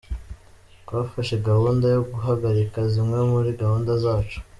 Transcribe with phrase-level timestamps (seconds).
[0.81, 4.39] Twafashe gahunda yo guhagarika zimwe muri gahunda zacu….